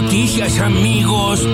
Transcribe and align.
noticias, 0.00 0.58
amigos. 0.58 1.48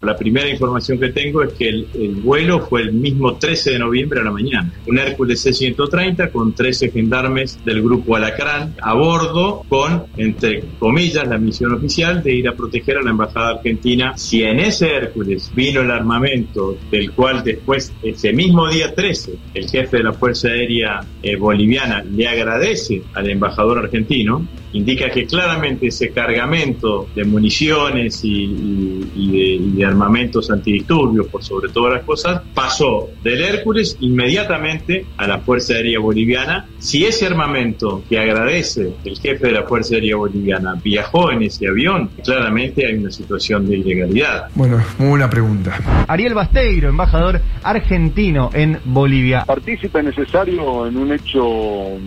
La 0.00 0.16
primera 0.16 0.48
información 0.48 0.98
que 0.98 1.10
tengo 1.10 1.42
es 1.42 1.52
que 1.52 1.68
el, 1.68 1.86
el, 1.94 2.14
vuelo 2.16 2.60
fue 2.60 2.80
el 2.82 2.92
mismo 2.92 3.34
13 3.34 3.72
de 3.72 3.78
noviembre 3.78 4.20
a 4.20 4.24
la 4.24 4.30
mañana. 4.30 4.72
Un 4.86 4.98
Hércules 4.98 5.42
C-130 5.42 6.30
con 6.30 6.54
13 6.54 6.90
gendarmes 6.90 7.58
del 7.64 7.82
grupo 7.82 8.16
Alacrán 8.16 8.74
a 8.80 8.94
bordo 8.94 9.64
con, 9.68 10.04
entre 10.16 10.64
comillas, 10.78 11.28
la 11.28 11.36
misión 11.36 11.74
oficial 11.74 12.22
de 12.22 12.34
ir 12.34 12.48
a 12.48 12.52
proteger 12.54 12.98
a 12.98 13.02
la 13.02 13.10
Embajada 13.10 13.50
Argentina. 13.56 14.16
Si 14.16 14.42
en 14.42 14.60
ese 14.60 14.94
Hércules 14.94 15.50
vino 15.54 15.82
el 15.82 15.90
armamento 15.90 16.76
del 16.90 17.12
cual 17.12 17.44
después, 17.44 17.92
ese 18.02 18.32
mismo 18.32 18.68
día 18.68 18.94
13, 18.94 19.34
el 19.52 19.68
jefe 19.68 19.98
de 19.98 20.04
la 20.04 20.12
Fuerza 20.14 20.48
Aérea 20.48 21.00
eh, 21.22 21.36
Boliviana 21.36 22.02
le 22.02 22.28
agradece 22.28 23.02
al 23.14 23.28
embajador 23.28 23.78
argentino, 23.78 24.46
indica 24.74 25.08
que 25.08 25.26
claramente 25.26 25.86
ese 25.86 26.10
cargamento 26.10 27.08
de 27.14 27.24
municiones 27.24 28.24
y, 28.24 28.44
y, 28.44 29.10
y, 29.14 29.30
de, 29.30 29.38
y, 29.38 29.70
de, 29.72 29.84
armamentos 29.84 30.50
antidisturbios, 30.50 31.28
por 31.28 31.42
sobre 31.42 31.70
todas 31.70 31.94
las 31.94 32.02
cosas, 32.04 32.42
pasó 32.52 33.08
del 33.22 33.42
Hércules 33.42 33.96
inmediatamente 34.00 35.06
a 35.16 35.26
la 35.26 35.38
Fuerza 35.38 35.74
Aérea 35.74 36.00
Boliviana. 36.00 36.66
Si 36.78 37.04
ese 37.04 37.26
armamento 37.26 38.02
que 38.08 38.18
agradece 38.18 38.92
el 39.04 39.18
jefe 39.18 39.46
de 39.46 39.52
la 39.52 39.62
Fuerza 39.62 39.94
Aérea 39.94 40.16
Boliviana 40.16 40.74
viajó 40.82 41.30
en 41.30 41.42
ese 41.42 41.68
avión, 41.68 42.10
claramente 42.24 42.86
hay 42.86 42.94
una 42.94 43.10
situación 43.10 43.66
de 43.66 43.78
ilegalidad. 43.78 44.48
Bueno, 44.54 44.82
muy 44.98 45.08
buena 45.08 45.30
pregunta. 45.30 45.78
Ariel 46.08 46.34
Basteiro, 46.34 46.88
embajador 46.88 47.40
argentino 47.62 48.50
en 48.52 48.78
Bolivia. 48.84 49.44
Partícipe 49.46 50.02
necesario 50.02 50.86
en 50.86 50.96
un 50.96 51.12
hecho 51.12 51.44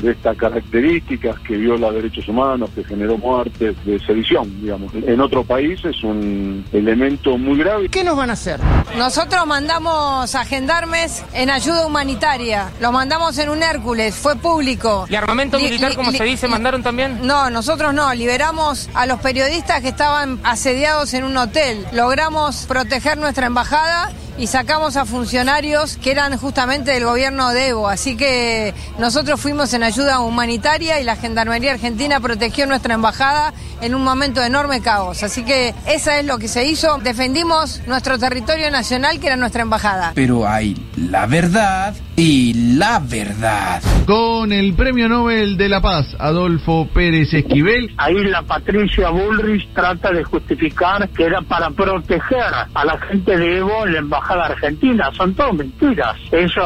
de 0.02 0.12
estas 0.12 0.36
características 0.38 1.40
que 1.40 1.56
viola 1.56 1.92
derechos 1.92 2.28
humanos, 2.28 2.57
que 2.66 2.84
generó 2.84 3.18
muertes 3.18 3.76
de 3.86 4.00
sedición, 4.00 4.62
digamos. 4.62 4.92
En 4.94 5.22
otro 5.22 5.44
país 5.44 5.84
es 5.86 6.04
un 6.04 6.66
elemento 6.72 7.38
muy 7.38 7.58
grave. 7.60 7.90
¿Qué 7.90 8.04
nos 8.04 8.18
van 8.18 8.30
a 8.32 8.34
hacer? 8.34 8.60
Nosotros 8.98 9.46
mandamos 9.46 10.34
a 10.34 10.46
gendarmes 10.46 11.24
en 11.34 11.50
ayuda 11.50 11.86
humanitaria. 11.86 12.72
Los 12.82 12.92
mandamos 12.92 13.38
en 13.38 13.50
un 13.50 13.62
Hércules, 13.62 14.16
fue 14.16 14.36
público. 14.36 15.06
¿Y 15.10 15.16
armamento 15.16 15.60
militar, 15.60 15.96
como 15.96 16.12
se 16.12 16.24
dice, 16.24 16.48
mandaron 16.48 16.82
también? 16.84 17.20
No, 17.22 17.50
nosotros 17.50 17.94
no. 17.94 18.14
Liberamos 18.14 18.90
a 18.94 19.06
los 19.06 19.20
periodistas 19.20 19.82
que 19.82 19.90
estaban 19.90 20.40
asediados 20.44 21.14
en 21.14 21.24
un 21.24 21.38
hotel. 21.38 21.86
Logramos 21.92 22.66
proteger 22.66 23.18
nuestra 23.18 23.48
embajada 23.48 24.12
y 24.38 24.48
sacamos 24.48 24.98
a 24.98 25.06
funcionarios 25.06 25.98
que 25.98 26.12
eran 26.12 26.38
justamente 26.38 26.92
del 26.92 27.06
gobierno 27.06 27.50
de 27.50 27.70
Evo. 27.70 27.88
Así 27.90 28.16
que 28.16 28.74
nosotros 29.00 29.42
fuimos 29.42 29.74
en 29.74 29.84
ayuda 29.84 30.20
humanitaria 30.20 31.02
y 31.02 31.04
la 31.04 31.16
Gendarmería 31.16 31.72
Argentina 31.74 32.20
protegió 32.20 32.68
nuestra 32.68 32.94
embajada 32.94 33.54
en 33.82 33.96
un 33.96 34.04
momento 34.04 34.40
de 34.42 34.48
enorme 34.48 34.82
caos. 34.82 35.24
Así 35.24 35.44
que 35.44 35.74
esa 35.88 36.20
es 36.20 36.26
lo 36.26 36.38
que 36.38 36.48
se 36.48 36.66
hizo. 36.66 36.98
Defendimos 37.00 37.82
nuestro 37.88 38.20
territorio 38.20 38.70
nacional, 38.70 39.20
que 39.20 39.28
era 39.28 39.36
nuestra 39.36 39.62
embajada. 39.62 40.12
Pero 40.16 40.48
hay 40.48 40.76
la 40.96 41.26
verdad 41.26 41.96
y 42.20 42.76
la 42.78 43.00
verdad. 43.00 43.82
Con 44.08 44.52
el 44.52 44.74
Premio 44.74 45.08
Nobel 45.08 45.56
de 45.56 45.70
la 45.70 45.82
Paz, 45.82 46.16
Adolfo 46.18 46.90
Pérez 46.92 47.32
Esquivel. 47.32 47.94
Ahí 47.98 48.16
la 48.24 48.42
Patricia 48.42 49.10
Bullrich 49.12 49.72
trata 49.74 50.12
de 50.12 50.24
justificar 50.24 51.08
que 51.10 51.26
era 51.26 51.44
para 51.44 51.70
proteger 51.70 52.42
a 52.74 52.86
la 52.86 52.98
gente 53.02 53.38
de 53.38 53.58
Evo 53.60 53.86
en 53.86 53.94
la 53.94 54.00
embajada 54.00 54.48
argentina. 54.48 55.12
Son 55.16 55.36
todo 55.36 55.54
mentiras. 55.54 56.18
Eso 56.32 56.62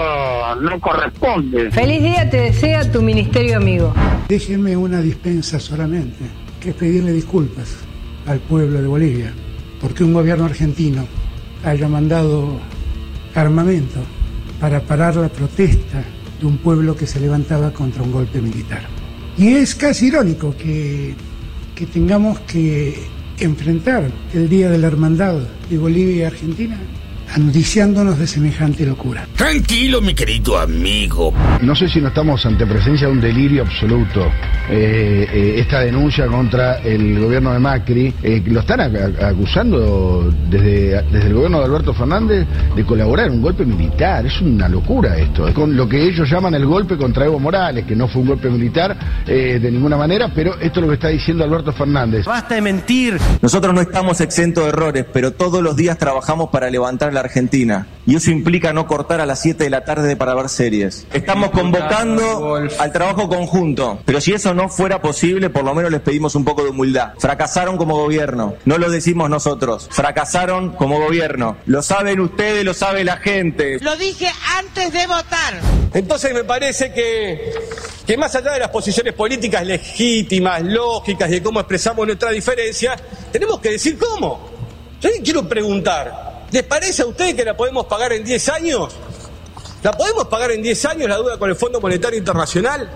no 0.61 0.79
corresponde. 0.79 1.69
Feliz 1.71 2.01
día 2.01 2.29
te 2.29 2.37
desea 2.43 2.89
tu 2.89 3.01
ministerio 3.01 3.57
amigo. 3.57 3.93
Déjeme 4.29 4.77
una 4.77 5.01
dispensa 5.01 5.59
solamente, 5.59 6.23
que 6.61 6.69
es 6.69 6.75
pedirle 6.75 7.11
disculpas 7.11 7.77
al 8.25 8.39
pueblo 8.39 8.81
de 8.81 8.87
Bolivia, 8.87 9.33
porque 9.81 10.05
un 10.05 10.13
gobierno 10.13 10.45
argentino 10.45 11.05
haya 11.65 11.89
mandado 11.89 12.57
armamento 13.35 13.99
para 14.61 14.79
parar 14.79 15.15
la 15.15 15.27
protesta 15.27 16.03
de 16.39 16.45
un 16.45 16.59
pueblo 16.59 16.95
que 16.95 17.07
se 17.07 17.19
levantaba 17.19 17.73
contra 17.73 18.03
un 18.03 18.11
golpe 18.11 18.39
militar. 18.39 18.83
Y 19.35 19.55
es 19.55 19.73
casi 19.73 20.07
irónico 20.07 20.55
que, 20.55 21.15
que 21.73 21.87
tengamos 21.87 22.39
que 22.41 22.95
enfrentar 23.39 24.11
el 24.33 24.47
Día 24.47 24.69
de 24.69 24.77
la 24.77 24.87
Hermandad 24.87 25.39
de 25.67 25.77
Bolivia 25.79 26.15
y 26.15 26.21
Argentina 26.23 26.77
anudiciándonos 27.33 28.19
de 28.19 28.27
semejante 28.27 28.85
locura. 28.85 29.25
Tranquilo, 29.35 30.01
mi 30.01 30.13
querido 30.13 30.57
amigo. 30.57 31.33
No 31.61 31.75
sé 31.75 31.87
si 31.87 32.01
no 32.01 32.09
estamos 32.09 32.45
ante 32.45 32.65
presencia 32.65 33.07
de 33.07 33.13
un 33.13 33.21
delirio 33.21 33.63
absoluto. 33.63 34.25
Eh, 34.69 35.27
eh, 35.31 35.55
esta 35.57 35.81
denuncia 35.81 36.27
contra 36.27 36.79
el 36.79 37.19
gobierno 37.19 37.53
de 37.53 37.59
Macri, 37.59 38.13
eh, 38.21 38.43
lo 38.45 38.61
están 38.61 38.81
acusando 38.81 40.31
desde, 40.49 41.01
desde 41.03 41.27
el 41.27 41.33
gobierno 41.33 41.59
de 41.59 41.65
Alberto 41.65 41.93
Fernández 41.93 42.47
de 42.75 42.85
colaborar 42.85 43.27
en 43.27 43.33
un 43.33 43.41
golpe 43.41 43.65
militar. 43.65 44.25
Es 44.25 44.41
una 44.41 44.67
locura 44.67 45.17
esto. 45.17 45.53
Con 45.53 45.75
lo 45.75 45.87
que 45.87 46.01
ellos 46.03 46.29
llaman 46.29 46.53
el 46.55 46.65
golpe 46.65 46.97
contra 46.97 47.25
Evo 47.25 47.39
Morales, 47.39 47.85
que 47.85 47.95
no 47.95 48.07
fue 48.07 48.21
un 48.21 48.27
golpe 48.29 48.49
militar 48.49 48.97
de 49.25 49.71
ninguna 49.71 49.97
manera, 49.97 50.31
pero 50.33 50.59
esto 50.59 50.79
es 50.79 50.81
lo 50.81 50.87
que 50.87 50.95
está 50.95 51.07
diciendo 51.09 51.43
Alberto 51.43 51.71
Fernández. 51.71 52.25
Basta 52.25 52.55
de 52.55 52.61
mentir. 52.61 53.17
Nosotros 53.41 53.73
no 53.73 53.81
estamos 53.81 54.19
exentos 54.21 54.63
de 54.63 54.69
errores, 54.69 55.05
pero 55.11 55.31
todos 55.31 55.61
los 55.61 55.75
días 55.75 55.97
trabajamos 55.97 56.49
para 56.49 56.69
levantar 56.69 57.13
la 57.13 57.20
Argentina. 57.21 57.87
Y 58.05 58.15
eso 58.15 58.31
implica 58.31 58.73
no 58.73 58.87
cortar 58.87 59.21
a 59.21 59.25
las 59.25 59.41
7 59.41 59.63
de 59.63 59.69
la 59.69 59.85
tarde 59.85 60.15
para 60.15 60.33
ver 60.33 60.49
series. 60.49 61.05
Estamos 61.13 61.51
convocando 61.51 62.55
al 62.55 62.91
trabajo 62.91 63.29
conjunto. 63.29 63.99
Pero 64.05 64.19
si 64.21 64.33
eso 64.33 64.53
no 64.53 64.69
fuera 64.69 65.01
posible, 65.01 65.49
por 65.49 65.63
lo 65.63 65.73
menos 65.73 65.91
les 65.91 66.01
pedimos 66.01 66.35
un 66.35 66.43
poco 66.43 66.63
de 66.63 66.69
humildad. 66.69 67.13
Fracasaron 67.19 67.77
como 67.77 67.95
gobierno. 67.95 68.55
No 68.65 68.77
lo 68.77 68.89
decimos 68.89 69.29
nosotros. 69.29 69.87
Fracasaron 69.91 70.71
como 70.71 70.99
gobierno. 70.99 71.57
Lo 71.65 71.81
saben 71.81 72.19
ustedes, 72.19 72.65
lo 72.65 72.73
sabe 72.73 73.03
la 73.03 73.17
gente. 73.17 73.79
Lo 73.81 73.95
dije 73.97 74.27
antes 74.57 74.91
de 74.91 75.07
votar. 75.07 75.59
Entonces 75.93 76.33
me 76.33 76.43
parece 76.43 76.93
que, 76.93 77.53
que 78.05 78.17
más 78.17 78.33
allá 78.35 78.53
de 78.53 78.59
las 78.59 78.69
posiciones 78.69 79.13
políticas 79.13 79.65
legítimas, 79.65 80.61
lógicas 80.63 81.29
y 81.29 81.33
de 81.33 81.43
cómo 81.43 81.59
expresamos 81.59 82.05
nuestra 82.05 82.31
diferencia, 82.31 82.95
tenemos 83.31 83.59
que 83.59 83.71
decir 83.71 83.97
cómo. 83.97 84.49
Yo 85.01 85.09
quiero 85.23 85.47
preguntar, 85.47 86.30
¿Les 86.51 86.63
parece 86.63 87.01
a 87.01 87.05
ustedes 87.05 87.33
que 87.35 87.45
la 87.45 87.55
podemos 87.55 87.85
pagar 87.85 88.11
en 88.11 88.23
10 88.25 88.49
años? 88.49 88.93
¿La 89.83 89.93
podemos 89.93 90.27
pagar 90.27 90.51
en 90.51 90.61
10 90.61 90.85
años 90.85 91.09
la 91.09 91.15
deuda 91.15 91.39
con 91.39 91.49
el 91.49 91.55
Fondo 91.55 91.79
Monetario 91.79 92.19
Internacional? 92.19 92.89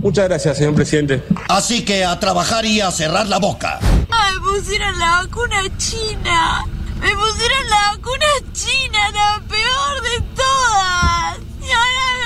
Muchas 0.00 0.28
gracias, 0.28 0.58
señor 0.58 0.74
presidente. 0.74 1.22
Así 1.48 1.84
que 1.84 2.04
a 2.04 2.18
trabajar 2.20 2.64
y 2.64 2.80
a 2.80 2.90
cerrar 2.90 3.26
la 3.28 3.38
boca. 3.38 3.80
Ay, 4.10 4.34
me 4.34 4.58
pusieron 4.58 4.98
la 4.98 5.22
vacuna 5.22 5.62
china. 5.78 6.64
Me 7.00 7.16
pusieron 7.16 7.70
la 7.70 7.92
vacuna 7.92 8.26
china, 8.52 9.10
la 9.10 9.42
peor 9.48 10.02
de 10.02 10.20
todas. 10.36 11.38
Y 11.60 11.70
ahora 11.70 12.19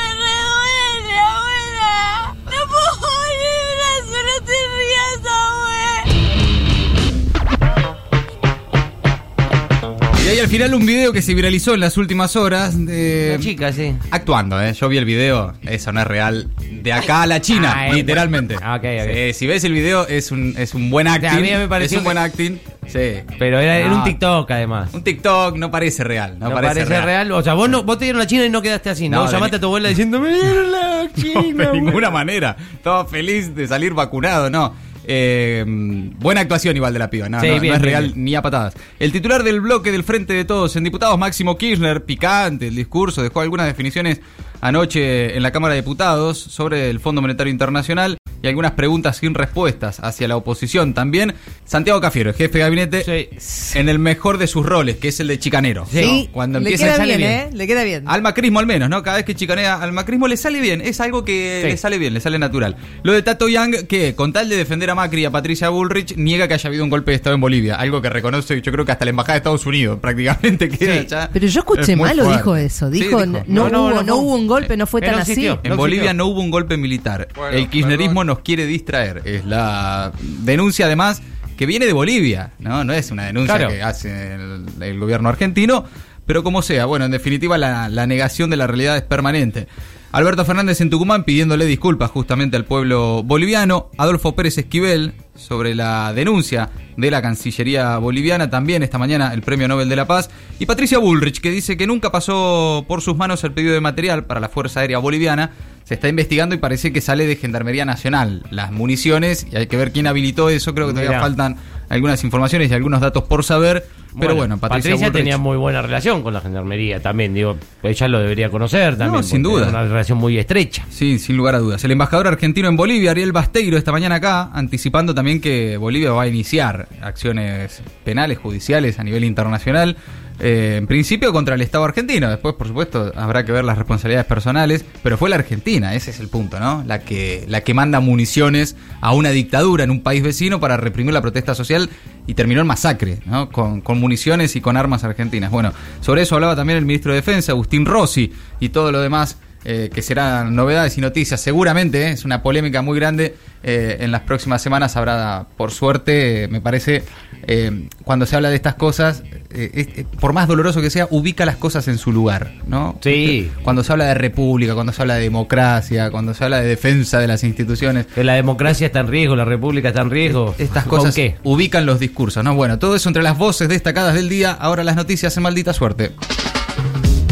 hay 10.35 10.41
al 10.41 10.49
final 10.49 10.75
un 10.75 10.85
video 10.85 11.13
que 11.13 11.23
se 11.23 11.33
viralizó 11.33 11.75
en 11.75 11.81
las 11.81 11.97
últimas 11.97 12.35
horas 12.35 12.75
de. 12.87 13.33
Una 13.37 13.45
chica, 13.45 13.73
sí. 13.73 13.95
Actuando, 14.11 14.61
¿eh? 14.61 14.73
Yo 14.73 14.89
vi 14.89 14.99
el 14.99 15.05
video, 15.05 15.55
eso 15.63 15.93
no 15.93 16.01
es 16.01 16.07
real. 16.09 16.49
De 16.83 16.93
acá 16.93 17.23
a 17.23 17.27
la 17.27 17.41
China, 17.41 17.73
Ah, 17.77 17.89
eh, 17.89 17.95
literalmente. 17.95 18.57
ah, 18.61 18.75
ok, 18.77 18.85
ok. 18.85 19.15
Sí, 19.29 19.33
si 19.35 19.47
ves 19.47 19.63
el 19.65 19.73
video, 19.73 20.07
es 20.09 20.33
un, 20.33 20.55
es 20.59 20.75
un 20.75 20.91
buen 20.91 21.07
acting. 21.07 21.29
a 21.31 21.37
mí 21.41 21.51
me 21.53 21.69
pareció 21.69 21.99
es 21.99 22.01
un 22.01 22.05
buen 22.05 22.19
acting. 22.19 22.59
Sí. 22.89 23.21
Pero 23.39 23.61
era, 23.61 23.79
era 23.79 23.93
un 23.93 23.99
No, 23.99 24.05
TikTok, 24.05 24.51
además. 24.51 24.91
Un 24.93 25.03
TikTok 25.05 25.57
no 25.57 25.71
parece 25.71 26.03
real. 26.05 26.37
No, 26.39 26.49
No, 26.49 26.55
parece, 26.57 26.85
real. 26.85 27.31
O 27.33 27.43
sea, 27.43 27.55
vos, 27.55 27.69
no, 27.71 27.85
vos 27.85 27.97
te 27.99 28.05
dieron 28.07 28.19
la 28.19 28.27
China 28.27 28.45
y 28.45 28.51
no 28.51 28.61
quedaste 28.61 28.91
así. 28.91 29.09
No, 29.09 29.25
No, 29.25 29.31
llamaste 29.31 29.57
a 29.57 29.61
tu 29.61 29.67
abuela 29.67 29.89
diciendo, 29.89 30.19
me 30.21 30.35
dieron 30.35 30.71
la 30.73 31.09
China. 31.17 31.71
de 31.71 31.81
ninguna 31.81 32.11
manera. 32.11 32.57
Estaba 32.75 33.07
feliz 33.07 33.55
de 33.55 33.67
salir 33.69 33.95
vacunado, 33.95 34.51
no. 34.51 34.75
Eh, 35.07 35.65
buena 35.67 36.41
actuación 36.41 36.77
igual 36.77 36.93
de 36.93 36.99
la 36.99 37.11
piba, 37.11 37.29
no, 37.29 37.41
Sí, 37.41 37.47
no- 37.49 37.55
no 37.57 37.61
bien, 37.61 37.75
es 37.75 37.83
real 37.83 38.05
bien. 38.13 38.25
ni 38.25 38.35
a 38.35 38.43
patadas. 38.43 38.75
El 38.99 39.13
titular 39.13 39.43
del 39.43 39.61
bloque 39.61 39.93
del 39.93 40.03
Frente 40.05 40.33
de 40.33 40.45
Todos 40.45 40.77
en 40.77 40.85
Diputados, 40.85 41.19
Máximo 41.19 41.57
Kirchner, 41.59 42.05
picante 42.05 42.69
el 42.69 42.75
discurso, 42.77 43.23
dejó 43.23 43.41
algunas 43.41 43.67
definiciones 43.67 44.21
anoche 44.69 45.37
en 45.37 45.43
la 45.43 45.53
Cámara 45.53 45.75
de 45.75 45.83
Diputados 45.83 46.39
sobre 46.39 46.89
el 46.89 46.99
Fondo 46.99 47.21
Monetario 47.21 47.51
Internacional 47.53 48.17
y 48.43 48.49
algunas 48.49 48.73
preguntas 48.73 49.19
sin 49.19 49.35
respuestas 49.35 50.01
hacia 50.01 50.27
la 50.29 50.37
oposición. 50.37 50.93
También 50.95 51.35
Santiago 51.65 52.01
Cafiero, 52.01 52.31
el 52.31 52.37
jefe 52.37 52.59
de 52.59 52.65
gabinete, 52.65 53.31
en 53.75 53.89
el 53.89 53.99
mejor 53.99 54.37
de 54.39 54.47
sus 54.47 54.65
roles, 54.67 54.97
que 54.97 55.09
es 55.09 55.21
el 55.21 55.29
de 55.29 55.39
chicanero. 55.39 55.87
Sí, 55.91 56.25
¿no? 56.27 56.33
Cuando 56.33 56.61
le 56.61 56.67
empieza 56.71 56.85
queda 56.87 56.97
sale 56.97 57.17
bien, 57.17 57.31
¿eh? 57.31 57.51
Le 57.53 57.67
queda 57.67 57.85
bien. 57.85 58.05
al 58.07 58.21
macrismo 58.23 58.59
al 58.59 58.67
menos, 58.67 58.89
¿no? 58.91 59.03
Cada 59.03 59.17
vez 59.19 59.27
que 59.27 59.35
chicanea 59.35 59.77
al 59.77 59.93
macrismo 59.93 60.29
le 60.29 60.37
sale 60.37 60.61
bien. 60.61 60.81
Es 60.83 61.01
algo 61.01 61.25
que 61.25 61.61
Sí. 61.63 61.69
le 61.69 61.77
sale 61.77 61.99
bien, 61.99 62.13
le 62.15 62.21
sale 62.21 62.39
natural. 62.39 62.77
Lo 63.03 63.13
de 63.13 63.23
Tato 63.23 63.49
Young, 63.49 63.87
que 63.87 64.15
con 64.15 64.33
tal 64.33 64.49
de 64.49 64.57
defender 64.57 64.91
a 64.91 64.95
Macri 64.95 65.23
y 65.23 65.25
a 65.25 65.31
Patricia 65.31 65.69
Bullrich, 65.71 66.15
niega 66.17 66.47
que 66.49 66.55
haya 66.55 66.69
habido 66.69 66.85
un 66.85 66.91
golpe 66.91 67.11
de 67.13 67.17
Estado 67.17 67.35
en 67.35 67.41
Bolivia. 67.41 67.77
Algo 67.77 68.03
que 68.03 68.11
reconoce, 68.11 68.61
yo 68.61 68.73
creo 68.73 68.85
que 68.85 68.93
hasta 68.93 69.05
la 69.07 69.11
Embajada 69.11 69.35
de 69.35 69.39
Estados 69.39 69.65
Unidos 69.67 69.99
prácticamente 70.03 70.69
queda 70.69 71.01
Sí. 71.01 71.07
ya. 71.09 71.31
Pero 71.33 71.47
yo 71.47 71.49
Es 71.49 71.57
escuché 71.57 71.97
muy 71.97 72.09
mal 72.11 72.21
o 72.21 72.31
dijo 72.31 72.57
eso. 72.57 72.91
Sí, 72.91 72.99
Dijo, 73.05 73.23
dijo, 73.25 73.43
no, 73.47 73.71
no, 73.71 73.85
hubo, 73.85 73.91
no, 73.95 74.03
no, 74.03 74.17
hubo 74.17 74.35
un 74.35 74.47
golpe, 74.47 74.54
no 74.77 74.87
fue 74.87 75.01
tan 75.01 75.15
así. 75.17 75.47
En 75.47 75.59
No 75.71 75.77
Bolivia 75.77 76.05
existió. 76.11 76.15
no 76.15 76.27
hubo 76.27 76.41
un 76.41 76.51
golpe 76.51 76.77
militar. 76.77 77.29
Bueno, 77.35 77.57
el 77.57 77.69
kirchnerismo 77.69 78.13
perdón. 78.21 78.27
nos 78.29 78.39
quiere 78.41 78.67
distraer. 78.67 79.23
Es 79.25 79.45
la 79.45 80.13
denuncia 80.43 80.87
además 80.87 81.23
que 81.57 81.67
viene 81.67 81.87
de 81.87 81.93
Bolivia, 81.93 82.53
¿no? 82.59 82.83
No 82.85 82.93
es 82.93 83.11
una 83.11 83.25
denuncia 83.27 83.57
Claro. 83.57 83.71
que 83.73 83.83
hace 83.83 84.35
el, 84.35 84.65
el 84.81 84.99
gobierno 84.99 85.29
argentino, 85.29 85.85
pero 86.27 86.43
como 86.43 86.63
sea, 86.63 86.87
bueno, 86.87 87.05
en 87.05 87.11
definitiva 87.13 87.59
la, 87.59 87.89
la 87.89 88.07
negación 88.07 88.51
de 88.51 88.57
la 88.57 88.67
realidad 88.67 88.97
es 88.97 89.03
permanente. 89.03 89.69
Alberto 90.13 90.45
Fernández 90.45 90.81
en 90.81 90.91
Tucumán 90.91 91.25
pidiéndole 91.25 91.67
disculpas 91.67 92.11
justamente 92.11 92.57
al 92.57 92.65
pueblo 92.65 93.23
boliviano. 93.25 93.91
Adolfo 93.99 94.35
Pérez 94.37 94.57
Esquivel 94.59 95.13
sobre 95.35 95.75
la 95.75 96.13
denuncia 96.15 96.71
de 96.97 97.11
la 97.11 97.21
Cancillería 97.21 97.99
boliviana 97.99 98.49
también 98.51 98.83
esta 98.83 98.99
mañana 98.99 99.33
el 99.35 99.43
Premio 99.43 99.67
Nobel 99.69 99.89
de 99.89 99.97
la 99.97 100.07
Paz. 100.07 100.31
Y 100.59 100.67
Patricia 100.67 100.99
Bullrich 100.99 101.41
que 101.41 101.51
dice 101.51 101.77
que 101.77 101.87
nunca 101.87 102.13
pasó 102.13 102.85
por 102.87 103.01
sus 103.03 103.17
manos 103.17 103.43
el 103.45 103.53
pedido 103.53 103.75
de 103.75 103.81
material 103.81 104.25
para 104.27 104.41
la 104.41 104.49
Fuerza 104.49 104.81
Aérea 104.81 104.99
Boliviana. 104.99 105.51
Se 105.85 105.95
está 105.95 106.09
investigando 106.09 106.55
y 106.55 106.59
parece 106.59 106.93
que 106.95 107.03
sale 107.03 107.27
de 107.27 107.37
Gendarmería 107.37 107.85
Nacional 107.85 108.43
las 108.51 108.73
municiones 108.73 109.47
y 109.53 109.57
hay 109.57 109.67
que 109.67 109.77
ver 109.77 109.93
quién 109.93 110.07
habilitó 110.07 110.49
eso. 110.49 110.73
Creo 110.75 110.87
que 110.87 110.93
todavía 110.95 111.11
Mirá. 111.11 111.21
faltan 111.21 111.57
algunas 111.91 112.25
informaciones 112.25 112.71
y 112.71 112.75
algunos 112.75 113.03
datos 113.03 113.25
por 113.25 113.45
saber. 113.45 113.87
Pero 114.19 114.37
bueno, 114.37 114.57
Patricia, 114.59 114.95
Bullrich- 114.95 115.13
tenía 115.13 115.39
muy 115.39 115.57
buena 115.57 115.83
relación 115.83 116.23
con 116.23 116.33
la 116.33 116.41
gendarmería 116.41 117.03
también, 117.03 117.35
digo, 117.35 117.57
ella 117.83 118.07
lo 118.09 118.21
debería 118.21 118.49
conocer 118.49 118.97
también. 118.97 119.21
No, 119.21 119.23
sin 119.25 119.43
duda. 119.43 119.69
Una 119.69 119.83
relación 119.83 120.19
muy 120.19 120.39
estrecha. 120.39 120.87
Sí, 120.89 121.19
sin 121.19 121.37
lugar 121.37 121.57
a 121.57 121.59
dudas. 121.59 121.83
El 121.85 121.91
embajador 121.91 122.29
argentino 122.29 122.69
en 122.69 122.77
Bolivia, 122.77 123.11
Ariel 123.11 123.33
Basteiro, 123.33 123.77
esta 123.77 123.91
mañana 123.91 124.15
acá, 124.15 124.51
anticipando 124.55 125.15
también 125.17 125.24
que 125.41 125.77
Bolivia 125.77 126.13
va 126.13 126.23
a 126.23 126.29
iniciar 126.29 126.89
acciones 127.01 127.83
penales, 128.05 128.39
judiciales 128.39 128.99
a 128.99 129.05
nivel 129.05 129.25
internacional. 129.25 129.97
eh, 130.41 130.77
en 130.79 130.87
principio 130.87 131.33
contra 131.33 131.55
el 131.55 131.61
Estado 131.61 131.85
argentino. 131.85 132.29
Después, 132.29 132.55
por 132.55 132.67
supuesto, 132.69 133.13
habrá 133.17 133.45
que 133.45 133.53
ver 133.53 133.65
las 133.65 133.79
responsabilidades 133.79 134.27
personales. 134.27 134.85
Pero 135.03 135.17
fue 135.17 135.31
la 135.31 135.37
Argentina, 135.37 135.95
ese 135.95 136.11
es 136.11 136.21
el 136.21 136.29
punto, 136.29 136.59
¿no? 136.59 136.83
La 136.87 137.01
que, 137.01 137.45
la 137.49 137.61
que 137.63 137.75
manda 137.75 138.01
municiones 138.01 138.77
a 139.01 139.13
una 139.13 139.31
dictadura 139.31 139.85
en 139.85 139.91
un 139.91 140.03
país 140.03 140.23
vecino 140.23 140.61
para 140.61 140.77
reprimir 140.77 141.15
la 141.15 141.23
protesta 141.23 141.55
social 141.55 141.91
y 142.27 142.35
terminó 142.35 142.61
el 142.61 142.67
masacre, 142.67 143.19
¿no? 143.27 143.51
Con, 143.51 143.81
con 143.81 144.01
municiones 144.01 144.57
y 144.57 144.61
con 144.61 144.77
armas 144.77 145.05
argentinas. 145.05 145.51
Bueno, 145.51 145.73
sobre 146.01 146.23
eso 146.23 146.35
hablaba 146.35 146.57
también 146.57 146.79
el 146.79 146.85
ministro 146.87 147.13
de 147.13 147.17
Defensa, 147.17 147.53
Agustín 147.53 147.85
Rossi, 147.85 148.33
y 148.61 148.71
todo 148.71 148.91
lo 148.93 149.01
demás 149.01 149.39
eh, 149.65 149.91
que 149.93 150.03
serán 150.03 150.55
novedades 150.55 150.97
y 150.99 151.01
noticias. 151.01 151.41
Seguramente 151.41 152.09
eh, 152.09 152.11
es 152.11 152.25
una 152.25 152.43
polémica 152.43 152.83
muy 152.83 152.99
grande. 152.99 153.35
eh, 153.67 153.97
en 154.05 154.11
las 154.13 154.21
próximas 154.21 154.61
semanas 154.61 154.95
habrá, 154.95 155.47
por 155.57 155.71
suerte, 155.71 156.49
me 156.51 156.61
parece, 156.61 157.03
eh, 157.47 157.89
cuando 158.05 158.27
se 158.27 158.37
habla 158.37 158.51
de 158.51 158.57
estas 158.57 158.75
cosas, 158.75 159.23
es- 159.49 160.05
por 160.21 160.35
más 160.35 160.49
doloroso 160.49 160.83
que 160.83 160.91
sea, 160.91 161.09
ubica 161.11 161.47
las 161.47 161.57
cosas 161.57 161.89
en 161.89 161.97
su 161.97 162.13
lugar, 162.13 162.53
¿no? 162.67 162.99
Sí. 163.03 163.51
Cuando 163.63 163.83
se 163.83 163.91
habla 163.93 164.05
de 164.05 164.15
república, 164.15 164.75
cuando 164.75 164.93
se 164.93 165.01
habla 165.01 165.15
de 165.15 165.23
democracia, 165.23 166.11
cuando 166.11 166.35
se 166.35 166.45
habla 166.45 166.61
de 166.61 166.67
defensa 166.69 167.19
de 167.21 167.27
las 167.27 167.43
instituciones. 167.43 168.05
Que 168.05 168.23
la 168.23 168.35
democracia 168.35 168.87
está 168.87 169.01
en 169.01 169.09
riesgo, 169.09 169.35
la 169.35 169.47
república 169.47 169.89
está 169.89 170.03
en 170.03 170.11
riesgo. 170.11 170.55
Estas 170.59 170.85
¿Con 170.85 170.99
cosas 170.99 171.15
qué? 171.15 171.37
ubican 171.43 171.87
los 171.87 171.99
discursos, 171.99 172.45
¿no? 172.45 172.55
Bueno, 172.55 172.79
todo 172.79 172.95
eso 172.97 173.09
entre 173.09 173.23
las 173.23 173.39
voces 173.39 173.71
destacadas 173.71 174.13
del 174.13 174.29
día. 174.29 174.53
Ahora 174.53 174.85
las 174.85 174.97
noticias 174.97 175.35
en 175.39 175.43
maldita 175.43 175.73
suerte. 175.73 176.11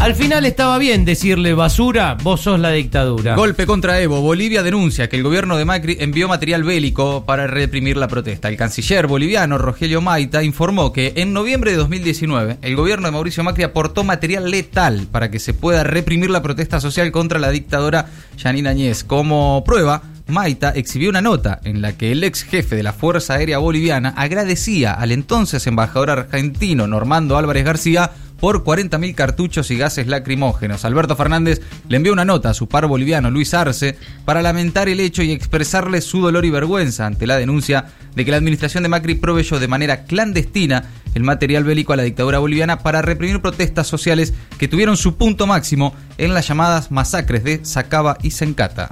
Al 0.03 0.17
final 0.17 0.45
estaba 0.47 0.79
bien 0.79 1.05
decirle 1.05 1.55
basura, 1.55 2.17
vos 2.25 2.41
sos 2.41 2.59
la 2.59 2.73
dictadura. 2.73 3.37
Golpe 3.37 3.67
contra 3.67 4.01
Evo. 4.01 4.21
Bolivia 4.21 4.65
denuncia 4.65 5.09
que 5.09 5.15
el 5.15 5.23
gobierno 5.23 5.57
de 5.57 5.65
Macri 5.65 5.97
envió 6.01 6.27
material 6.27 6.65
bélico 6.65 7.25
para 7.25 7.47
reprimir 7.47 7.97
la 7.97 8.09
protesta. 8.09 8.49
El 8.49 8.57
canciller 8.57 9.07
boliviano 9.07 9.59
Rogelio 9.59 10.01
Maita 10.01 10.43
informó 10.43 10.93
que 10.93 11.13
en 11.15 11.33
noviembre 11.33 11.71
de 11.71 11.77
2019 11.77 12.59
el 12.63 12.75
gobierno 12.75 13.07
de 13.07 13.13
Mauricio 13.13 13.45
Macri 13.45 13.63
aportó 13.63 14.03
material 14.03 14.51
letal 14.51 15.07
para 15.07 15.31
que 15.31 15.39
se 15.39 15.55
pueda 15.55 15.85
reprimir 15.85 16.31
la 16.31 16.43
protesta 16.43 16.81
social 16.81 17.13
contra 17.13 17.39
la 17.39 17.51
dictadora 17.51 18.07
Yanina 18.37 18.71
Añez. 18.71 19.05
Como 19.05 19.63
prueba, 19.65 20.03
Maita 20.27 20.71
exhibió 20.71 21.11
una 21.11 21.21
nota 21.21 21.61
en 21.63 21.81
la 21.81 21.97
que 21.97 22.11
el 22.11 22.25
ex 22.25 22.43
jefe 22.43 22.75
de 22.75 22.83
la 22.83 22.93
Fuerza 22.93 23.35
Aérea 23.35 23.59
Boliviana 23.59 24.15
agradecía 24.17 24.95
al 24.95 25.13
entonces 25.13 25.65
embajador 25.69 26.11
argentino 26.11 26.89
Normando 26.89 27.37
Álvarez 27.37 27.65
García 27.65 28.11
por 28.43 28.65
40.000 28.65 29.15
cartuchos 29.15 29.71
y 29.71 29.77
gases 29.77 30.09
lacrimógenos. 30.09 30.85
Alberto 30.85 31.15
Fernández 31.15 31.61
le 31.89 31.97
envió 31.97 32.13
una 32.13 32.25
nota 32.25 32.51
a 32.51 32.55
su 32.55 32.67
par 32.67 32.89
boliviano 32.89 33.31
Luis 33.31 33.55
Arce 33.55 33.97
para 34.25 34.43
lamentar 34.43 34.89
el 34.89 34.99
hecho 34.99 35.23
y 35.23 35.31
expresarle 35.31 36.01
su 36.01 36.21
dolor 36.21 36.45
y 36.45 36.51
vergüenza 36.51 37.07
ante 37.07 37.29
la 37.29 37.37
denuncia 37.37 37.85
de 38.17 38.25
que 38.25 38.33
la 38.33 38.39
administración 38.39 38.83
de 38.83 38.89
Macri 38.89 39.15
proveyó 39.15 39.61
de 39.61 39.69
manera 39.69 40.07
clandestina 40.07 40.87
el 41.15 41.23
material 41.23 41.63
bélico 41.63 41.93
a 41.93 41.97
la 41.97 42.03
dictadura 42.03 42.41
boliviana 42.41 42.81
para 42.81 43.01
reprimir 43.01 43.41
protestas 43.41 43.87
sociales 43.87 44.35
que 44.59 44.67
tuvieron 44.67 44.97
su 44.97 45.15
punto 45.15 45.47
máximo 45.47 45.95
en 46.19 46.35
las 46.35 46.49
llamadas 46.49 46.91
masacres 46.91 47.45
de 47.45 47.65
Sacaba 47.65 48.19
y 48.23 48.33
Sencata. 48.33 48.91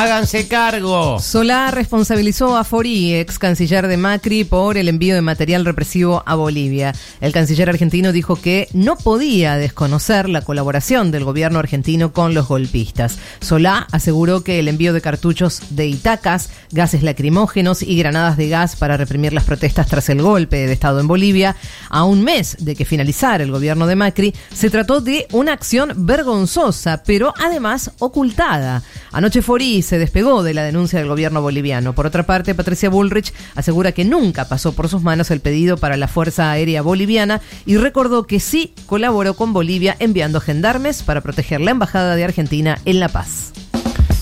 Háganse 0.00 0.46
cargo. 0.46 1.18
Solá 1.18 1.72
responsabilizó 1.72 2.56
a 2.56 2.62
Fori, 2.62 3.16
ex 3.16 3.36
canciller 3.36 3.88
de 3.88 3.96
Macri, 3.96 4.44
por 4.44 4.78
el 4.78 4.88
envío 4.88 5.16
de 5.16 5.22
material 5.22 5.64
represivo 5.64 6.22
a 6.24 6.36
Bolivia. 6.36 6.94
El 7.20 7.32
canciller 7.32 7.68
argentino 7.68 8.12
dijo 8.12 8.36
que 8.36 8.68
no 8.72 8.96
podía 8.96 9.56
desconocer 9.56 10.28
la 10.28 10.42
colaboración 10.42 11.10
del 11.10 11.24
gobierno 11.24 11.58
argentino 11.58 12.12
con 12.12 12.32
los 12.32 12.46
golpistas. 12.46 13.18
Solá 13.40 13.88
aseguró 13.90 14.44
que 14.44 14.60
el 14.60 14.68
envío 14.68 14.92
de 14.92 15.00
cartuchos 15.00 15.62
de 15.70 15.88
Itacas, 15.88 16.50
gases 16.70 17.02
lacrimógenos 17.02 17.82
y 17.82 17.98
granadas 17.98 18.36
de 18.36 18.48
gas 18.48 18.76
para 18.76 18.96
reprimir 18.96 19.32
las 19.32 19.42
protestas 19.42 19.88
tras 19.88 20.08
el 20.10 20.22
golpe 20.22 20.64
de 20.64 20.72
Estado 20.72 21.00
en 21.00 21.08
Bolivia, 21.08 21.56
a 21.90 22.04
un 22.04 22.22
mes 22.22 22.56
de 22.60 22.76
que 22.76 22.84
finalizara 22.84 23.42
el 23.42 23.50
gobierno 23.50 23.88
de 23.88 23.96
Macri, 23.96 24.32
se 24.54 24.70
trató 24.70 25.00
de 25.00 25.26
una 25.32 25.54
acción 25.54 26.06
vergonzosa, 26.06 27.02
pero 27.04 27.34
además 27.36 27.90
ocultada. 27.98 28.84
Anoche 29.10 29.42
Fori 29.42 29.87
se 29.88 29.98
despegó 29.98 30.42
de 30.42 30.54
la 30.54 30.62
denuncia 30.62 30.98
del 30.98 31.08
gobierno 31.08 31.40
boliviano. 31.40 31.94
Por 31.94 32.06
otra 32.06 32.24
parte, 32.24 32.54
Patricia 32.54 32.90
Bullrich 32.90 33.32
asegura 33.54 33.92
que 33.92 34.04
nunca 34.04 34.46
pasó 34.46 34.72
por 34.72 34.88
sus 34.88 35.02
manos 35.02 35.30
el 35.30 35.40
pedido 35.40 35.78
para 35.78 35.96
la 35.96 36.08
Fuerza 36.08 36.50
Aérea 36.50 36.82
Boliviana 36.82 37.40
y 37.64 37.78
recordó 37.78 38.26
que 38.26 38.38
sí 38.38 38.74
colaboró 38.86 39.34
con 39.34 39.52
Bolivia 39.52 39.96
enviando 39.98 40.40
gendarmes 40.40 41.02
para 41.02 41.22
proteger 41.22 41.60
la 41.62 41.70
Embajada 41.70 42.16
de 42.16 42.24
Argentina 42.24 42.78
en 42.84 43.00
La 43.00 43.08
Paz. 43.08 43.52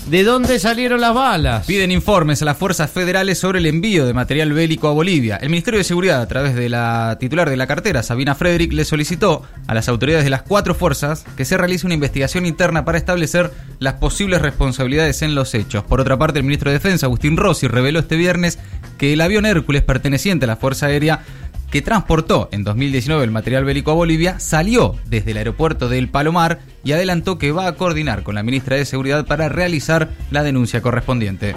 ¿De 0.06 0.22
dónde 0.22 0.60
salieron 0.60 1.00
las 1.00 1.14
balas? 1.14 1.66
Piden 1.66 1.90
informes 1.90 2.40
a 2.40 2.44
las 2.44 2.56
fuerzas 2.56 2.88
federales 2.88 3.38
sobre 3.38 3.58
el 3.58 3.66
envío 3.66 4.06
de 4.06 4.14
material 4.14 4.52
bélico 4.52 4.86
a 4.86 4.92
Bolivia. 4.92 5.34
El 5.34 5.50
Ministerio 5.50 5.78
de 5.78 5.84
Seguridad, 5.84 6.22
a 6.22 6.28
través 6.28 6.54
de 6.54 6.68
la 6.68 7.16
titular 7.18 7.50
de 7.50 7.56
la 7.56 7.66
cartera, 7.66 8.04
Sabina 8.04 8.36
Frederick, 8.36 8.72
le 8.72 8.84
solicitó 8.84 9.42
a 9.66 9.74
las 9.74 9.88
autoridades 9.88 10.22
de 10.22 10.30
las 10.30 10.42
cuatro 10.42 10.76
fuerzas 10.76 11.24
que 11.36 11.44
se 11.44 11.56
realice 11.56 11.86
una 11.86 11.94
investigación 11.94 12.46
interna 12.46 12.84
para 12.84 12.98
establecer 12.98 13.50
las 13.80 13.94
posibles 13.94 14.42
responsabilidades 14.42 15.22
en 15.22 15.34
los 15.34 15.52
hechos. 15.54 15.82
Por 15.82 16.00
otra 16.00 16.16
parte, 16.16 16.38
el 16.38 16.44
ministro 16.44 16.70
de 16.70 16.78
Defensa, 16.78 17.06
Agustín 17.06 17.36
Rossi, 17.36 17.66
reveló 17.66 17.98
este 17.98 18.14
viernes 18.14 18.60
que 18.98 19.12
el 19.12 19.20
avión 19.20 19.44
Hércules 19.44 19.82
perteneciente 19.82 20.44
a 20.44 20.46
la 20.46 20.56
Fuerza 20.56 20.86
Aérea 20.86 21.24
que 21.70 21.82
transportó 21.82 22.48
en 22.52 22.64
2019 22.64 23.24
el 23.24 23.30
material 23.30 23.64
bélico 23.64 23.90
a 23.90 23.94
Bolivia, 23.94 24.38
salió 24.40 24.94
desde 25.06 25.32
el 25.32 25.38
aeropuerto 25.38 25.88
de 25.88 25.98
El 25.98 26.08
Palomar 26.08 26.60
y 26.84 26.92
adelantó 26.92 27.38
que 27.38 27.52
va 27.52 27.66
a 27.66 27.74
coordinar 27.74 28.22
con 28.22 28.34
la 28.34 28.42
ministra 28.42 28.76
de 28.76 28.84
Seguridad 28.84 29.26
para 29.26 29.48
realizar 29.48 30.10
la 30.30 30.42
denuncia 30.42 30.80
correspondiente. 30.80 31.54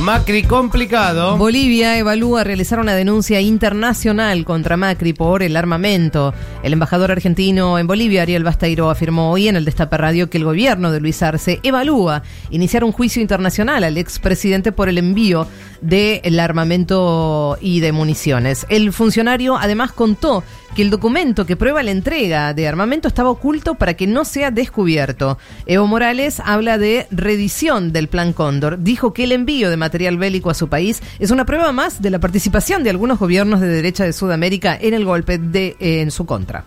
Macri 0.00 0.44
complicado. 0.44 1.36
Bolivia 1.36 1.98
evalúa 1.98 2.42
realizar 2.42 2.80
una 2.80 2.94
denuncia 2.94 3.42
internacional 3.42 4.46
contra 4.46 4.78
Macri 4.78 5.12
por 5.12 5.42
el 5.42 5.56
armamento. 5.56 6.32
El 6.62 6.72
embajador 6.72 7.10
argentino 7.10 7.78
en 7.78 7.86
Bolivia, 7.86 8.22
Ariel 8.22 8.42
Basteiro, 8.42 8.88
afirmó 8.88 9.30
hoy 9.30 9.48
en 9.48 9.56
el 9.56 9.66
Destape 9.66 9.98
Radio 9.98 10.30
que 10.30 10.38
el 10.38 10.44
gobierno 10.44 10.90
de 10.90 11.00
Luis 11.00 11.22
Arce 11.22 11.60
evalúa 11.62 12.22
iniciar 12.48 12.82
un 12.82 12.92
juicio 12.92 13.20
internacional 13.20 13.84
al 13.84 13.98
expresidente 13.98 14.72
por 14.72 14.88
el 14.88 14.96
envío 14.96 15.46
del 15.80 16.38
armamento 16.40 17.56
y 17.60 17.80
de 17.80 17.92
municiones. 17.92 18.66
El 18.68 18.92
funcionario 18.92 19.56
además 19.56 19.92
contó 19.92 20.42
que 20.74 20.82
el 20.82 20.90
documento 20.90 21.46
que 21.46 21.56
prueba 21.56 21.82
la 21.82 21.90
entrega 21.90 22.54
de 22.54 22.68
armamento 22.68 23.08
estaba 23.08 23.30
oculto 23.30 23.74
para 23.74 23.94
que 23.94 24.06
no 24.06 24.24
sea 24.24 24.50
descubierto. 24.50 25.38
Evo 25.66 25.86
Morales 25.86 26.40
habla 26.44 26.78
de 26.78 27.06
redición 27.10 27.92
del 27.92 28.08
Plan 28.08 28.32
Cóndor. 28.32 28.82
Dijo 28.82 29.12
que 29.12 29.24
el 29.24 29.32
envío 29.32 29.70
de 29.70 29.76
material 29.76 30.16
bélico 30.16 30.50
a 30.50 30.54
su 30.54 30.68
país 30.68 31.02
es 31.18 31.30
una 31.30 31.44
prueba 31.44 31.72
más 31.72 32.02
de 32.02 32.10
la 32.10 32.18
participación 32.18 32.84
de 32.84 32.90
algunos 32.90 33.18
gobiernos 33.18 33.60
de 33.60 33.68
derecha 33.68 34.04
de 34.04 34.12
Sudamérica 34.12 34.78
en 34.80 34.94
el 34.94 35.04
golpe 35.04 35.38
de 35.38 35.76
en 35.80 36.10
su 36.10 36.26
contra. 36.26 36.64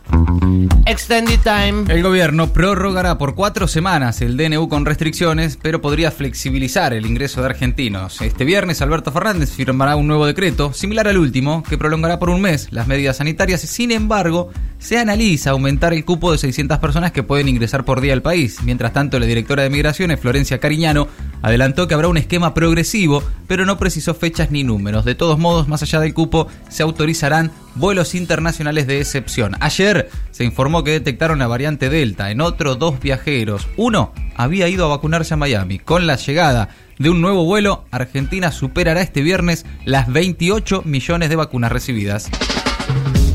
Extended 0.85 1.39
time. 1.39 1.85
El 1.87 2.03
gobierno 2.03 2.51
prorrogará 2.51 3.17
por 3.17 3.35
cuatro 3.35 3.69
semanas 3.69 4.21
el 4.21 4.35
DNU 4.35 4.67
con 4.67 4.85
restricciones, 4.85 5.57
pero 5.61 5.79
podría 5.79 6.11
flexibilizar 6.11 6.93
el 6.93 7.05
ingreso 7.05 7.39
de 7.39 7.47
argentinos. 7.47 8.21
Este 8.21 8.43
viernes 8.43 8.81
Alberto 8.81 9.13
Fernández 9.13 9.51
firmará 9.51 9.95
un 9.95 10.07
nuevo 10.07 10.25
decreto, 10.25 10.73
similar 10.73 11.07
al 11.07 11.17
último, 11.17 11.63
que 11.63 11.77
prolongará 11.77 12.19
por 12.19 12.29
un 12.29 12.41
mes 12.41 12.67
las 12.71 12.87
medidas 12.87 13.17
sanitarias. 13.17 13.61
Sin 13.61 13.91
embargo, 13.91 14.51
se 14.83 14.99
analiza 14.99 15.51
aumentar 15.51 15.93
el 15.93 16.03
cupo 16.03 16.33
de 16.33 16.37
600 16.37 16.77
personas 16.79 17.13
que 17.13 17.23
pueden 17.23 17.47
ingresar 17.47 17.85
por 17.85 18.01
día 18.01 18.11
al 18.11 18.21
país. 18.21 18.57
Mientras 18.63 18.91
tanto, 18.91 19.17
la 19.17 19.25
directora 19.25 19.63
de 19.63 19.69
Migraciones, 19.69 20.19
Florencia 20.19 20.59
Cariñano, 20.59 21.07
adelantó 21.41 21.87
que 21.87 21.93
habrá 21.93 22.09
un 22.09 22.17
esquema 22.17 22.53
progresivo, 22.53 23.23
pero 23.47 23.65
no 23.65 23.77
precisó 23.77 24.13
fechas 24.13 24.51
ni 24.51 24.65
números. 24.65 25.05
De 25.05 25.15
todos 25.15 25.39
modos, 25.39 25.69
más 25.69 25.81
allá 25.83 26.01
del 26.01 26.13
cupo, 26.13 26.49
se 26.67 26.83
autorizarán 26.83 27.49
vuelos 27.75 28.13
internacionales 28.13 28.85
de 28.85 28.99
excepción. 28.99 29.55
Ayer 29.61 30.09
se 30.31 30.43
informó 30.43 30.83
que 30.83 30.91
detectaron 30.91 31.39
la 31.39 31.47
variante 31.47 31.89
Delta 31.89 32.29
en 32.29 32.41
otros 32.41 32.77
dos 32.77 32.99
viajeros. 32.99 33.69
Uno 33.77 34.11
había 34.35 34.67
ido 34.67 34.85
a 34.85 34.89
vacunarse 34.89 35.33
a 35.33 35.37
Miami. 35.37 35.79
Con 35.79 36.07
la 36.07 36.17
llegada 36.17 36.67
de 36.99 37.09
un 37.09 37.21
nuevo 37.21 37.45
vuelo, 37.45 37.85
Argentina 37.89 38.51
superará 38.51 39.01
este 39.01 39.21
viernes 39.21 39.65
las 39.85 40.11
28 40.11 40.81
millones 40.83 41.29
de 41.29 41.37
vacunas 41.37 41.71
recibidas. 41.71 42.29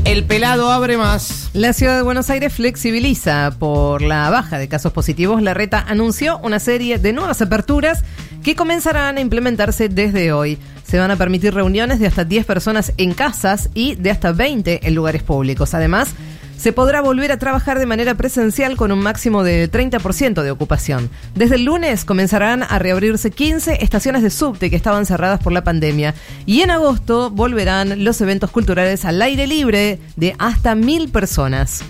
El 0.09 0.23
pelado 0.23 0.71
abre 0.71 0.97
más. 0.97 1.51
La 1.53 1.71
ciudad 1.71 1.95
de 1.95 2.01
Buenos 2.01 2.31
Aires 2.31 2.51
flexibiliza 2.51 3.53
por 3.59 4.01
la 4.01 4.31
baja 4.31 4.57
de 4.57 4.67
casos 4.67 4.91
positivos. 4.91 5.39
La 5.43 5.53
reta 5.53 5.85
anunció 5.87 6.39
una 6.39 6.57
serie 6.57 6.97
de 6.97 7.13
nuevas 7.13 7.43
aperturas 7.43 8.03
que 8.43 8.55
comenzarán 8.55 9.17
a 9.17 9.21
implementarse 9.21 9.87
desde 9.87 10.33
hoy. 10.33 10.57
Se 10.83 10.97
van 10.97 11.11
a 11.11 11.15
permitir 11.15 11.53
reuniones 11.53 11.99
de 11.99 12.07
hasta 12.07 12.23
10 12.23 12.43
personas 12.47 12.91
en 12.97 13.13
casas 13.13 13.69
y 13.75 13.93
de 13.97 14.09
hasta 14.09 14.31
20 14.31 14.87
en 14.87 14.95
lugares 14.95 15.21
públicos. 15.21 15.75
Además, 15.75 16.15
se 16.59 16.73
podrá 16.73 17.01
volver 17.01 17.31
a 17.31 17.39
trabajar 17.39 17.79
de 17.79 17.85
manera 17.85 18.15
presencial 18.15 18.75
con 18.75 18.91
un 18.91 18.99
máximo 18.99 19.43
de 19.43 19.71
30% 19.71 20.43
de 20.43 20.51
ocupación. 20.51 21.09
Desde 21.33 21.55
el 21.55 21.63
lunes 21.63 22.03
comenzarán 22.03 22.63
a 22.63 22.79
reabrirse 22.79 23.31
15 23.31 23.81
estaciones 23.81 24.23
de 24.23 24.29
subte 24.29 24.69
que 24.69 24.75
estaban 24.75 25.05
cerradas 25.05 25.39
por 25.39 25.53
la 25.53 25.63
pandemia 25.63 26.13
y 26.45 26.61
en 26.61 26.71
agosto 26.71 27.29
volverán 27.29 28.03
los 28.03 28.19
eventos 28.19 28.51
culturales 28.51 29.05
al 29.05 29.21
aire 29.21 29.47
libre 29.47 29.99
de 30.17 30.35
hasta 30.37 30.75
mil 30.75 31.09
personas. 31.09 31.81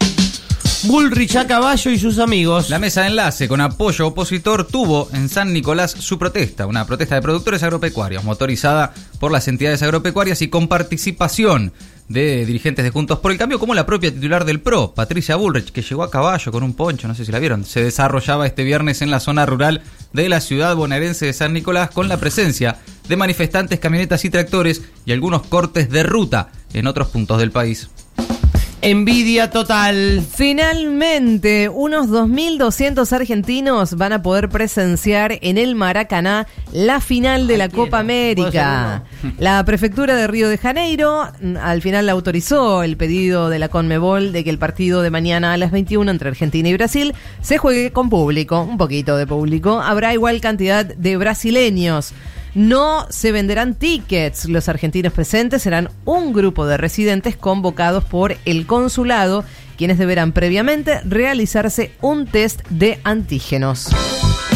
Bullrich 0.83 1.35
a 1.35 1.45
caballo 1.45 1.91
y 1.91 1.99
sus 1.99 2.19
amigos. 2.19 2.69
La 2.69 2.79
mesa 2.79 3.01
de 3.01 3.07
enlace 3.07 3.49
con 3.49 3.59
apoyo 3.59 4.07
opositor 4.07 4.65
tuvo 4.65 5.09
en 5.13 5.27
San 5.27 5.51
Nicolás 5.51 5.91
su 5.91 6.17
protesta, 6.17 6.67
una 6.67 6.85
protesta 6.85 7.15
de 7.15 7.21
productores 7.21 7.63
agropecuarios, 7.63 8.23
motorizada 8.23 8.93
por 9.19 9.31
las 9.31 9.47
entidades 9.49 9.81
agropecuarias 9.81 10.41
y 10.41 10.47
con 10.47 10.69
participación 10.69 11.73
de 12.09 12.45
dirigentes 12.45 12.83
de 12.83 12.91
Juntos 12.91 13.19
por 13.19 13.31
el 13.31 13.37
Cambio, 13.37 13.59
como 13.59 13.75
la 13.75 13.85
propia 13.85 14.11
titular 14.11 14.43
del 14.43 14.59
PRO, 14.59 14.93
Patricia 14.93 15.35
Bullrich, 15.35 15.71
que 15.71 15.83
llegó 15.83 16.03
a 16.03 16.11
caballo 16.11 16.51
con 16.51 16.63
un 16.63 16.73
poncho, 16.73 17.07
no 17.07 17.15
sé 17.15 17.23
si 17.23 17.31
la 17.31 17.39
vieron, 17.39 17.63
se 17.63 17.83
desarrollaba 17.83 18.47
este 18.47 18.63
viernes 18.63 19.01
en 19.01 19.11
la 19.11 19.19
zona 19.19 19.45
rural 19.45 19.81
de 20.11 20.27
la 20.27 20.41
ciudad 20.41 20.75
bonaerense 20.75 21.27
de 21.27 21.33
San 21.33 21.53
Nicolás 21.53 21.91
con 21.91 22.09
la 22.09 22.17
presencia 22.17 22.77
de 23.07 23.15
manifestantes, 23.15 23.79
camionetas 23.79 24.25
y 24.25 24.29
tractores 24.29 24.81
y 25.05 25.11
algunos 25.11 25.43
cortes 25.43 25.89
de 25.89 26.03
ruta 26.03 26.49
en 26.73 26.87
otros 26.87 27.09
puntos 27.09 27.39
del 27.39 27.51
país. 27.51 27.89
Envidia 28.81 29.49
total. 29.49 30.23
Finalmente, 30.33 31.67
unos 31.67 32.07
2.200 32.07 33.11
argentinos 33.11 33.95
van 33.95 34.13
a 34.13 34.21
poder 34.21 34.47
presenciar 34.47 35.37
en 35.41 35.57
el 35.57 35.75
Maracaná 35.75 36.47
la 36.71 37.01
final 37.01 37.45
de 37.47 37.57
la 37.57 37.67
Copa 37.67 37.99
América. 37.99 39.03
La 39.37 39.63
prefectura 39.65 40.15
de 40.15 40.27
Río 40.27 40.47
de 40.47 40.57
Janeiro 40.57 41.27
mm, 41.41 41.57
al 41.57 41.81
final 41.81 42.07
autorizó 42.07 42.83
el 42.83 42.95
pedido 42.95 43.49
de 43.49 43.59
la 43.59 43.67
Conmebol 43.67 44.31
de 44.31 44.43
que 44.43 44.49
el 44.49 44.57
partido 44.57 45.01
de 45.01 45.09
mañana 45.09 45.53
a 45.53 45.57
las 45.57 45.71
21 45.71 46.09
entre 46.09 46.29
Argentina 46.29 46.69
y 46.69 46.73
Brasil 46.73 47.13
se 47.41 47.57
juegue 47.57 47.91
con 47.91 48.09
público, 48.09 48.61
un 48.61 48.77
poquito 48.77 49.17
de 49.17 49.27
público. 49.27 49.81
Habrá 49.81 50.13
igual 50.13 50.39
cantidad 50.39 50.85
de 50.85 51.17
brasileños. 51.17 52.13
No 52.55 53.07
se 53.09 53.31
venderán 53.31 53.75
tickets. 53.75 54.45
Los 54.49 54.69
argentinos 54.69 55.13
presentes 55.13 55.61
serán 55.61 55.89
un 56.05 56.33
grupo 56.33 56.65
de 56.65 56.77
residentes 56.77 57.35
convocados 57.35 58.03
por 58.03 58.37
el 58.45 58.65
consulado, 58.65 59.43
quienes 59.77 59.97
deberán 59.97 60.31
previamente 60.31 61.01
realizarse 61.01 61.91
un 62.01 62.25
test 62.25 62.61
de 62.69 62.99
antígenos. 63.03 63.89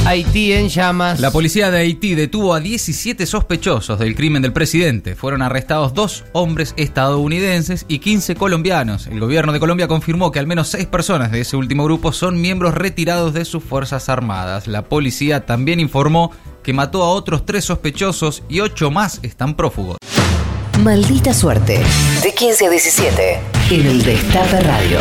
Haití 0.05 0.51
en 0.51 0.67
llamas. 0.67 1.21
La 1.21 1.31
policía 1.31 1.71
de 1.71 1.77
Haití 1.77 2.13
detuvo 2.13 2.53
a 2.53 2.59
17 2.59 3.25
sospechosos 3.25 3.97
del 3.99 4.15
crimen 4.15 4.41
del 4.41 4.51
presidente. 4.51 5.15
Fueron 5.15 5.41
arrestados 5.41 5.93
dos 5.93 6.25
hombres 6.33 6.73
estadounidenses 6.75 7.85
y 7.87 7.99
15 7.99 8.35
colombianos. 8.35 9.07
El 9.07 9.21
gobierno 9.21 9.53
de 9.53 9.61
Colombia 9.61 9.87
confirmó 9.87 10.33
que 10.33 10.39
al 10.39 10.47
menos 10.47 10.67
seis 10.67 10.87
personas 10.87 11.31
de 11.31 11.39
ese 11.39 11.55
último 11.55 11.85
grupo 11.85 12.11
son 12.11 12.41
miembros 12.41 12.73
retirados 12.73 13.33
de 13.33 13.45
sus 13.45 13.63
Fuerzas 13.63 14.09
Armadas. 14.09 14.67
La 14.67 14.81
policía 14.81 15.45
también 15.45 15.79
informó 15.79 16.31
que 16.63 16.73
mató 16.73 17.03
a 17.03 17.09
otros 17.09 17.45
tres 17.45 17.65
sospechosos 17.65 18.43
y 18.49 18.61
ocho 18.61 18.89
más 18.89 19.19
están 19.21 19.55
prófugos. 19.55 19.97
Maldita 20.79 21.33
suerte. 21.33 21.81
De 22.23 22.33
15 22.33 22.65
a 22.65 22.69
17. 22.69 23.39
En 23.69 23.85
el 23.85 24.03
Destape 24.03 24.59
Radio. 24.61 24.99